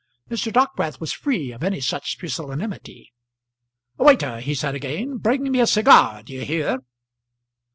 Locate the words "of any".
1.51-1.79